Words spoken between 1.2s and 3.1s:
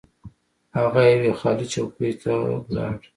خالي چوکۍ ته لاړ.